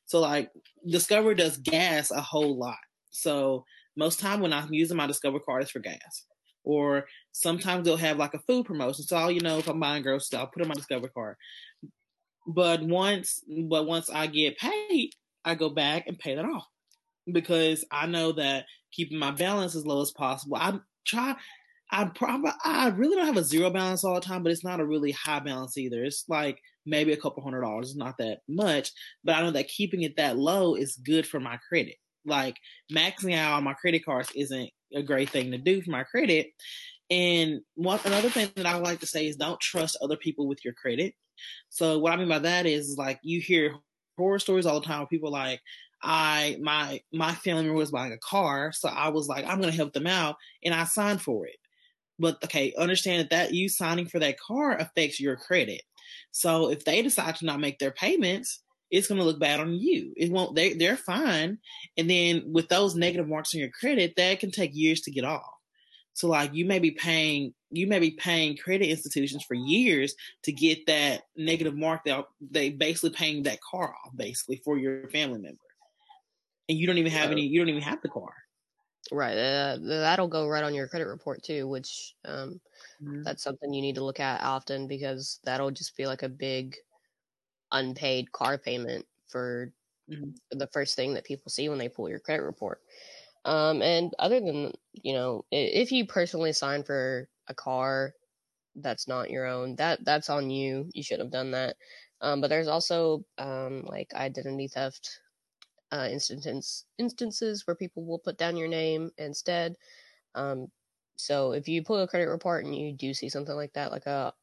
So 0.06 0.20
like 0.20 0.52
Discover 0.88 1.36
does 1.36 1.58
gas 1.58 2.12
a 2.12 2.22
whole 2.22 2.58
lot. 2.58 2.78
So 3.12 3.66
most 3.96 4.20
time 4.20 4.42
when 4.42 4.54
I'm 4.54 4.74
using 4.74 4.98
my 4.98 5.08
Discover 5.08 5.40
card 5.40 5.64
is 5.64 5.72
for 5.72 5.80
gas. 5.80 6.26
Or 6.64 7.06
sometimes 7.32 7.86
they'll 7.86 7.96
have 7.96 8.18
like 8.18 8.34
a 8.34 8.40
food 8.40 8.66
promotion. 8.66 9.06
So 9.06 9.16
I'll, 9.16 9.32
you 9.32 9.40
know, 9.40 9.58
if 9.58 9.70
I'm 9.70 9.80
buying 9.80 10.04
groceries, 10.04 10.38
I'll 10.38 10.48
put 10.48 10.62
in 10.62 10.68
my 10.68 10.76
Discover 10.76 11.08
card. 11.10 11.38
But 12.46 12.82
once 12.82 13.42
but 13.48 13.86
once 13.86 14.10
I 14.10 14.28
get 14.28 14.58
paid, 14.58 15.12
I 15.46 15.56
go 15.56 15.70
back 15.70 16.08
and 16.08 16.20
pay 16.20 16.36
that 16.36 16.46
off. 16.46 16.68
Because 17.32 17.86
I 17.92 18.08
know 18.08 18.34
that 18.34 18.66
keeping 18.92 19.18
my 19.18 19.32
balance 19.32 19.76
as 19.76 19.86
low 19.86 20.02
as 20.02 20.12
possible. 20.12 20.58
I 20.58 20.80
try 21.08 21.36
I 21.90 22.06
probably 22.06 22.52
I 22.64 22.90
really 22.90 23.16
don't 23.16 23.28
have 23.28 23.38
a 23.38 23.44
zero 23.44 23.70
balance 23.70 24.04
all 24.04 24.16
the 24.16 24.22
time, 24.22 24.44
but 24.44 24.52
it's 24.52 24.64
not 24.64 24.80
a 24.80 24.86
really 24.86 25.12
high 25.12 25.40
balance 25.40 25.78
either. 25.78 26.04
It's 26.04 26.26
like 26.28 26.60
maybe 26.86 27.14
a 27.14 27.18
couple 27.18 27.44
hundred 27.44 27.62
dollars. 27.62 27.90
It's 27.90 27.98
not 27.98 28.18
that 28.18 28.40
much, 28.48 28.92
but 29.24 29.36
I 29.36 29.42
know 29.42 29.52
that 29.52 29.70
keeping 29.70 30.02
it 30.02 30.18
that 30.18 30.38
low 30.38 30.76
is 30.76 30.98
good 30.98 31.26
for 31.26 31.40
my 31.40 31.58
credit. 31.70 31.96
Like 32.26 32.58
maxing 32.92 33.36
out 33.36 33.54
on 33.54 33.64
my 33.64 33.74
credit 33.74 34.04
cards 34.04 34.32
isn't 34.36 34.70
a 34.94 35.02
great 35.02 35.30
thing 35.30 35.52
to 35.52 35.58
do 35.58 35.82
for 35.82 35.92
my 35.92 36.04
credit. 36.04 36.48
And 37.10 37.62
one 37.76 38.00
another 38.04 38.30
thing 38.30 38.50
that 38.56 38.66
I 38.66 38.76
would 38.76 38.84
like 38.84 39.00
to 39.00 39.08
say 39.08 39.28
is 39.28 39.38
don't 39.38 39.60
trust 39.60 39.98
other 40.02 40.18
people 40.18 40.46
with 40.48 40.60
your 40.66 40.74
credit. 40.74 41.14
So 41.70 42.00
what 42.00 42.12
I 42.12 42.18
mean 42.18 42.28
by 42.28 42.40
that 42.40 42.66
is 42.66 42.96
like 42.98 43.20
you 43.22 43.40
hear 43.40 43.76
horror 44.18 44.40
stories 44.40 44.66
all 44.66 44.82
the 44.82 44.86
time 44.86 45.00
where 45.00 45.08
people 45.08 45.32
like, 45.32 45.62
I 46.02 46.58
my 46.62 47.02
my 47.12 47.34
family 47.34 47.64
member 47.64 47.78
was 47.78 47.92
buying 47.92 48.14
a 48.14 48.18
car, 48.18 48.72
so 48.72 48.90
I 48.90 49.10
was 49.10 49.28
like, 49.28 49.46
I'm 49.46 49.60
gonna 49.60 49.72
help 49.72 49.94
them 49.94 50.08
out, 50.08 50.36
and 50.64 50.74
I 50.74 50.84
signed 50.86 51.22
for 51.22 51.48
it. 51.48 51.58
But 52.20 52.44
okay, 52.44 52.74
understand 52.78 53.22
that 53.22 53.30
that 53.30 53.54
you 53.54 53.70
signing 53.70 54.08
for 54.08 54.20
that 54.20 54.40
car 54.40 54.78
affects 54.78 55.20
your 55.20 55.36
credit. 55.36 55.82
So 56.32 56.70
if 56.70 56.86
they 56.86 57.02
decide 57.02 57.36
to 57.38 57.46
not 57.46 57.60
make 57.60 57.80
their 57.80 57.92
payments, 57.92 58.62
it's 58.90 59.08
going 59.08 59.20
to 59.20 59.26
look 59.26 59.40
bad 59.40 59.60
on 59.60 59.74
you. 59.74 60.14
It 60.16 60.32
won't. 60.32 60.56
They 60.56 60.74
they're 60.74 60.98
fine, 60.98 61.60
and 61.98 62.10
then 62.10 62.44
with 62.52 62.70
those 62.70 62.96
negative 62.96 63.28
marks 63.28 63.54
on 63.54 63.60
your 63.60 63.70
credit, 63.70 64.14
that 64.18 64.40
can 64.40 64.52
take 64.52 64.72
years 64.74 65.02
to 65.02 65.12
get 65.12 65.26
off. 65.26 65.44
So 66.14 66.28
like 66.28 66.54
you 66.54 66.66
may 66.66 66.80
be 66.80 66.92
paying 66.92 67.54
you 67.70 67.86
may 67.86 68.00
be 68.00 68.12
paying 68.12 68.58
credit 68.58 68.90
institutions 68.90 69.44
for 69.44 69.54
years 69.56 70.16
to 70.44 70.52
get 70.52 70.86
that 70.88 71.24
negative 71.36 71.76
mark 71.76 72.06
that 72.06 72.26
they 72.40 72.70
basically 72.70 73.10
paying 73.12 73.44
that 73.44 73.60
car 73.62 73.94
off 74.06 74.16
basically 74.16 74.62
for 74.64 74.78
your 74.78 75.10
family 75.10 75.40
member, 75.40 75.60
and 76.70 76.78
you 76.78 76.88
don't 76.88 76.98
even 76.98 77.12
have 77.12 77.32
any. 77.32 77.46
You 77.46 77.60
don't 77.60 77.70
even 77.70 77.82
have 77.82 78.02
the 78.02 78.10
car. 78.10 78.34
Right. 79.12 79.38
Uh, 79.38 79.78
that'll 79.82 80.28
go 80.28 80.48
right 80.48 80.64
on 80.64 80.76
your 80.76 80.88
credit 80.88 81.08
report 81.08 81.44
too, 81.44 81.68
which 81.68 82.14
um, 82.26 82.60
mm-hmm. 83.02 83.24
that's 83.24 83.44
something 83.44 83.74
you 83.74 83.82
need 83.82 83.96
to 83.96 84.04
look 84.04 84.20
at 84.20 84.44
often 84.44 84.88
because 84.88 85.40
that'll 85.46 85.72
just 85.72 85.96
be 85.96 86.06
like 86.06 86.24
a 86.24 86.30
big 86.30 86.76
unpaid 87.72 88.32
car 88.32 88.58
payment 88.58 89.06
for 89.28 89.72
mm-hmm. 90.12 90.32
the 90.52 90.68
first 90.68 90.96
thing 90.96 91.14
that 91.14 91.26
people 91.26 91.50
see 91.50 91.70
when 91.70 91.78
they 91.78 91.90
pull 91.90 92.10
your 92.10 92.20
credit 92.20 92.44
report. 92.44 92.82
Um, 93.46 93.82
and 93.82 94.14
other 94.20 94.42
than, 94.42 94.74
you 94.92 95.14
know, 95.14 95.46
if 95.52 95.92
you 95.92 96.06
personally 96.06 96.52
sign 96.52 96.84
for 96.84 97.30
a 97.48 97.54
car 97.54 98.14
that's 98.76 99.08
not 99.08 99.30
your 99.30 99.46
own, 99.46 99.76
that 99.78 100.04
that's 100.04 100.30
on 100.30 100.50
you. 100.50 100.90
You 100.94 101.02
should 101.02 101.20
have 101.20 101.32
done 101.32 101.52
that. 101.52 101.78
Um, 102.20 102.42
but 102.42 102.50
there's 102.50 102.68
also 102.68 103.24
um, 103.38 103.84
like 103.86 104.14
identity 104.14 104.68
theft 104.68 105.22
uh, 105.92 106.08
instances 106.12 106.86
instances 106.98 107.66
where 107.66 107.76
people 107.76 108.06
will 108.06 108.20
put 108.20 108.38
down 108.38 108.58
your 108.58 108.68
name 108.68 109.12
instead. 109.18 109.76
Um, 110.36 110.68
so 111.16 111.54
if 111.54 111.68
you 111.68 111.84
pull 111.84 112.00
a 112.00 112.08
credit 112.08 112.28
report 112.30 112.66
and 112.66 112.76
you 112.76 112.94
do 112.94 113.14
see 113.14 113.30
something 113.30 113.56
like 113.56 113.74
that, 113.74 113.92
like 113.92 114.06
a 114.06 114.34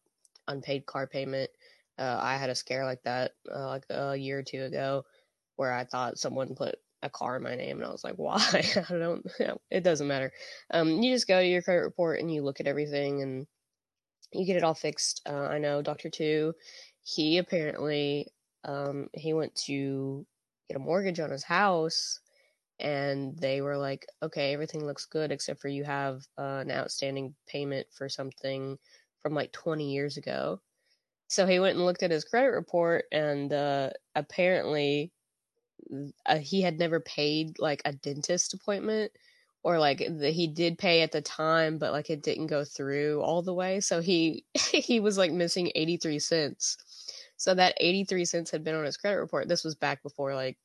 unpaid 0.49 0.87
car 0.87 1.07
payment, 1.07 1.51
uh, 1.99 2.19
I 2.21 2.37
had 2.37 2.51
a 2.51 2.55
scare 2.55 2.85
like 2.85 3.03
that 3.05 3.33
uh, 3.55 3.69
like 3.69 3.85
a 3.91 4.17
year 4.17 4.41
or 4.41 4.43
two 4.43 4.65
ago, 4.65 5.05
where 5.57 5.73
I 5.73 5.85
thought 5.85 6.19
someone 6.19 6.55
put 6.57 6.77
a 7.03 7.11
car 7.11 7.37
in 7.37 7.43
my 7.43 7.55
name, 7.55 7.77
and 7.77 7.87
I 7.87 7.91
was 7.91 8.05
like, 8.05 8.15
why? 8.17 8.65
I 8.91 8.93
don't. 8.93 9.25
It 9.71 9.85
doesn't 9.85 10.09
matter. 10.09 10.33
Um, 10.71 11.03
you 11.03 11.13
just 11.13 11.29
go 11.29 11.41
to 11.41 11.47
your 11.47 11.63
credit 11.63 11.83
report 11.83 12.21
and 12.21 12.33
you 12.33 12.43
look 12.43 12.61
at 12.61 12.67
everything 12.67 13.23
and 13.23 13.47
you 14.33 14.45
get 14.45 14.57
it 14.57 14.65
all 14.65 14.75
fixed. 14.75 15.23
Uh, 15.29 15.47
I 15.47 15.59
know 15.59 15.83
Doctor 15.83 16.11
Two, 16.11 16.55
he 17.03 17.39
apparently 17.39 18.33
um, 18.65 19.09
he 19.13 19.33
went 19.33 19.55
to 19.67 20.27
get 20.69 20.77
a 20.77 20.81
mortgage 20.81 21.21
on 21.21 21.31
his 21.31 21.45
house 21.45 22.21
and 22.81 23.39
they 23.39 23.61
were 23.61 23.77
like, 23.79 24.07
okay, 24.23 24.53
everything 24.53 24.85
looks 24.87 25.07
good 25.07 25.33
except 25.33 25.61
for 25.61 25.69
you 25.69 25.85
have 25.85 26.27
uh, 26.39 26.63
an 26.67 26.71
outstanding 26.71 27.35
payment 27.47 27.87
for 27.93 28.09
something 28.09 28.79
from 29.21 29.35
like 29.35 29.53
20 29.53 29.93
years 29.93 30.17
ago. 30.17 30.61
So 31.29 31.47
he 31.47 31.61
went 31.61 31.77
and 31.77 31.87
looked 31.87 32.03
at 32.03 32.11
his 32.11 32.25
credit 32.25 32.51
report, 32.51 33.07
and 33.13 33.53
uh, 33.53 33.91
apparently 34.15 35.13
uh, 36.27 36.39
he 36.39 36.63
had 36.63 36.79
never 36.79 37.01
paid 37.01 37.59
like 37.59 37.83
a 37.85 37.93
dentist 37.93 38.55
appointment, 38.55 39.13
or 39.63 39.79
like 39.79 39.99
the, 39.99 40.31
he 40.31 40.47
did 40.47 40.79
pay 40.79 41.03
at 41.03 41.13
the 41.13 41.23
time, 41.23 41.79
but 41.79 41.93
like 41.93 42.11
it 42.11 42.23
didn't 42.23 42.49
go 42.49 42.65
through 42.65 43.21
all 43.23 43.43
the 43.43 43.55
way. 43.55 43.81
So 43.81 44.01
he 44.01 44.45
he 44.73 45.01
was 45.01 45.19
like 45.19 45.33
missing 45.33 45.71
83 45.75 46.19
cents. 46.19 46.77
So 47.45 47.53
that 47.53 47.75
83 47.79 48.25
cents 48.25 48.51
had 48.51 48.65
been 48.65 48.75
on 48.75 48.87
his 48.87 48.97
credit 48.97 49.19
report. 49.19 49.49
This 49.49 49.65
was 49.65 49.75
back 49.75 50.03
before 50.03 50.35
like 50.35 50.57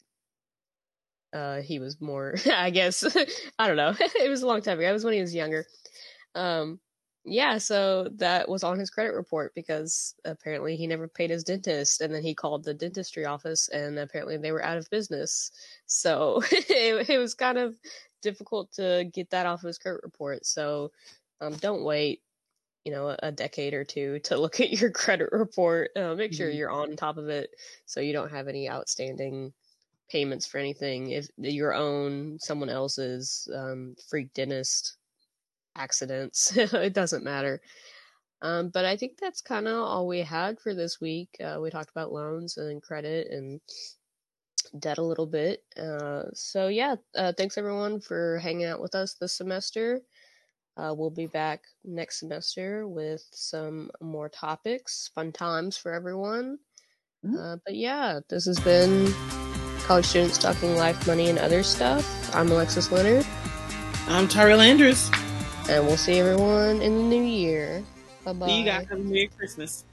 uh 1.34 1.60
he 1.60 1.78
was 1.78 2.00
more 2.00 2.36
I 2.50 2.70
guess 2.70 3.04
I 3.60 3.68
don't 3.68 3.76
know. 3.76 3.94
it 4.00 4.30
was 4.30 4.44
a 4.44 4.48
long 4.48 4.62
time 4.62 4.80
ago. 4.80 4.90
It 4.90 4.94
was 4.94 5.04
when 5.04 5.14
he 5.14 5.20
was 5.20 5.36
younger. 5.36 5.66
Um 6.36 6.80
yeah, 7.26 7.58
so 7.58 8.08
that 8.16 8.48
was 8.48 8.64
on 8.64 8.80
his 8.80 8.90
credit 8.90 9.14
report 9.14 9.52
because 9.56 10.16
apparently 10.24 10.78
he 10.78 10.88
never 10.88 11.10
paid 11.10 11.32
his 11.32 11.44
dentist 11.44 12.00
and 12.00 12.16
then 12.16 12.24
he 12.24 12.34
called 12.34 12.64
the 12.64 12.74
dentistry 12.74 13.26
office 13.26 13.68
and 13.68 14.00
apparently 14.00 14.38
they 14.38 14.54
were 14.54 14.64
out 14.64 14.78
of 14.78 14.90
business. 14.90 15.52
So 15.86 16.42
it, 16.50 17.10
it 17.10 17.18
was 17.18 17.34
kind 17.34 17.58
of 17.58 17.76
difficult 18.22 18.72
to 18.76 19.04
get 19.14 19.32
that 19.32 19.46
off 19.46 19.64
his 19.64 19.78
credit 19.78 20.00
report. 20.02 20.46
So 20.46 20.92
um, 21.42 21.58
don't 21.58 21.84
wait 21.84 22.22
you 22.86 22.92
know 22.92 23.16
a 23.22 23.32
decade 23.32 23.74
or 23.74 23.84
two 23.84 24.20
to 24.20 24.38
look 24.38 24.60
at 24.60 24.72
your 24.72 24.90
credit 25.04 25.30
report 25.32 25.92
uh, 25.96 26.16
make 26.16 26.34
sure 26.34 26.48
mm-hmm. 26.48 26.58
you're 26.58 26.72
on 26.72 26.96
top 26.96 27.18
of 27.18 27.28
it 27.30 27.50
so 27.86 28.00
you 28.00 28.14
don't 28.14 28.32
have 28.32 28.48
any 28.48 28.70
outstanding 28.70 29.54
payments 30.10 30.46
for 30.46 30.58
anything. 30.58 31.12
If 31.12 31.28
your 31.38 31.74
own 31.74 32.38
someone 32.40 32.70
else's 32.70 33.48
um, 33.54 33.96
freak 34.10 34.34
dentist 34.34 34.98
accidents 35.76 36.58
it 36.58 36.94
doesn't 36.94 37.24
matter. 37.24 37.62
Um, 38.42 38.70
but 38.70 38.86
i 38.86 38.96
think 38.96 39.18
that's 39.20 39.42
kind 39.42 39.68
of 39.68 39.76
all 39.76 40.08
we 40.08 40.20
had 40.20 40.60
for 40.60 40.74
this 40.74 41.00
week. 41.00 41.30
Uh, 41.44 41.60
we 41.62 41.70
talked 41.70 41.92
about 41.92 42.12
loans 42.12 42.58
and 42.58 42.82
credit 42.82 43.28
and 43.32 43.62
debt 44.80 44.98
a 44.98 45.04
little 45.04 45.28
bit. 45.28 45.64
Uh, 45.78 46.24
so 46.34 46.68
yeah 46.68 46.96
uh, 47.16 47.34
thanks 47.38 47.58
everyone 47.58 48.00
for 48.00 48.40
hanging 48.40 48.66
out 48.66 48.82
with 48.82 48.96
us 48.96 49.16
this 49.16 49.34
semester 49.34 50.02
uh, 50.78 50.94
we'll 50.96 51.10
be 51.10 51.28
back 51.28 51.64
next 51.84 52.20
semester 52.20 52.88
with 52.88 53.24
some 53.32 53.90
more 54.02 54.30
topics, 54.30 55.10
fun 55.14 55.32
times 55.32 55.78
for 55.78 55.94
everyone. 55.94 56.60
Mm-hmm. 57.26 57.38
Uh, 57.38 57.56
but 57.66 57.76
yeah, 57.76 58.20
this 58.30 58.46
has 58.46 58.60
been 58.60 59.14
College 59.80 60.06
Students 60.06 60.38
Talking 60.38 60.76
Life, 60.76 61.06
Money, 61.08 61.30
and 61.30 61.40
Other 61.40 61.64
Stuff. 61.64 62.34
I'm 62.36 62.50
Alexis 62.52 62.92
Leonard. 62.92 63.26
I'm 64.08 64.28
Tyrell 64.28 64.62
Andrews. 64.62 65.10
And 65.70 65.86
we'll 65.86 65.98
see 65.98 66.20
everyone 66.20 66.82
in 66.82 66.98
the 66.98 67.04
new 67.04 67.24
year. 67.24 67.84
Bye 68.24 68.34
bye. 68.34 68.48
See 68.48 68.60
you 68.60 68.66
guys. 68.66 68.88
Have 68.90 69.00
a 69.00 69.04
Merry 69.04 69.30
Christmas. 69.38 69.84